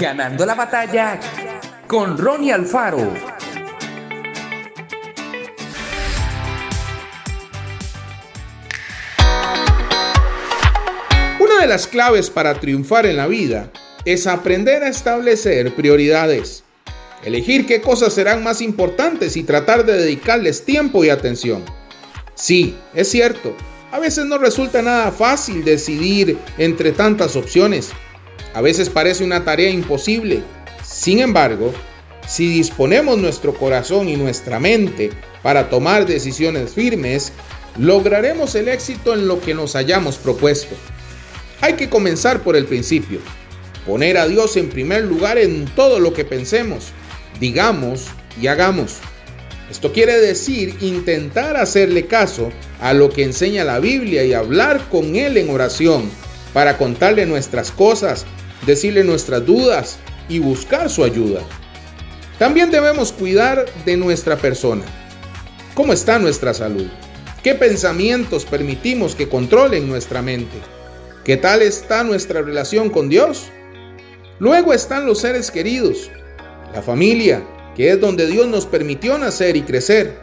[0.00, 1.20] Ganando la batalla
[1.86, 3.12] con Ronnie Alfaro.
[11.38, 13.70] Una de las claves para triunfar en la vida
[14.06, 16.64] es aprender a establecer prioridades,
[17.22, 21.62] elegir qué cosas serán más importantes y tratar de dedicarles tiempo y atención.
[22.34, 23.54] Sí, es cierto,
[23.92, 27.92] a veces no resulta nada fácil decidir entre tantas opciones.
[28.52, 30.42] A veces parece una tarea imposible.
[30.84, 31.72] Sin embargo,
[32.26, 35.10] si disponemos nuestro corazón y nuestra mente
[35.42, 37.32] para tomar decisiones firmes,
[37.78, 40.74] lograremos el éxito en lo que nos hayamos propuesto.
[41.60, 43.20] Hay que comenzar por el principio,
[43.86, 46.88] poner a Dios en primer lugar en todo lo que pensemos,
[47.38, 48.06] digamos
[48.40, 48.98] y hagamos.
[49.70, 55.14] Esto quiere decir intentar hacerle caso a lo que enseña la Biblia y hablar con
[55.14, 56.10] Él en oración
[56.52, 58.26] para contarle nuestras cosas,
[58.66, 61.40] decirle nuestras dudas y buscar su ayuda.
[62.38, 64.84] También debemos cuidar de nuestra persona.
[65.74, 66.86] ¿Cómo está nuestra salud?
[67.42, 70.56] ¿Qué pensamientos permitimos que controlen nuestra mente?
[71.24, 73.50] ¿Qué tal está nuestra relación con Dios?
[74.38, 76.10] Luego están los seres queridos,
[76.74, 77.42] la familia,
[77.76, 80.18] que es donde Dios nos permitió nacer y crecer.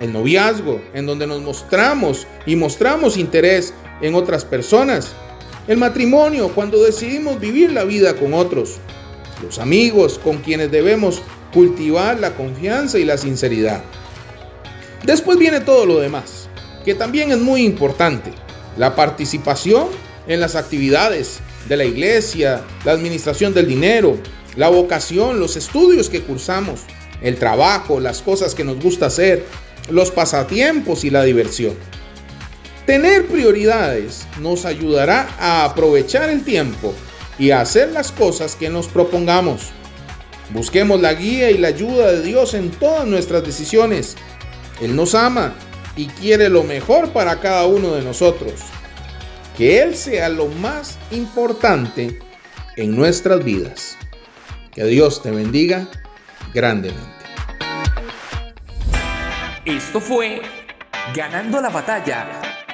[0.00, 5.14] El noviazgo, en donde nos mostramos y mostramos interés en otras personas.
[5.68, 8.76] El matrimonio, cuando decidimos vivir la vida con otros.
[9.42, 11.22] Los amigos, con quienes debemos
[11.52, 13.82] cultivar la confianza y la sinceridad.
[15.02, 16.48] Después viene todo lo demás,
[16.84, 18.30] que también es muy importante.
[18.76, 19.88] La participación
[20.28, 24.18] en las actividades de la iglesia, la administración del dinero,
[24.54, 26.80] la vocación, los estudios que cursamos,
[27.22, 29.44] el trabajo, las cosas que nos gusta hacer,
[29.90, 31.74] los pasatiempos y la diversión.
[32.86, 36.94] Tener prioridades nos ayudará a aprovechar el tiempo
[37.36, 39.70] y a hacer las cosas que nos propongamos.
[40.50, 44.14] Busquemos la guía y la ayuda de Dios en todas nuestras decisiones.
[44.80, 45.56] Él nos ama
[45.96, 48.52] y quiere lo mejor para cada uno de nosotros.
[49.58, 52.20] Que Él sea lo más importante
[52.76, 53.96] en nuestras vidas.
[54.72, 55.88] Que Dios te bendiga
[56.54, 57.02] grandemente.
[59.64, 60.40] Esto fue
[61.14, 62.45] Ganando la batalla